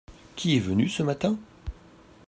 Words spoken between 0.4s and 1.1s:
est venu ce